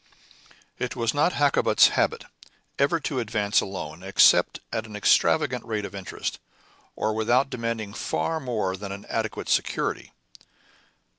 [0.79, 2.25] It was not Hakkabut's habit
[2.79, 6.39] ever to advance a loan except at an extravagant rate of interest,
[6.95, 10.11] or without demanding far more than an adequate security.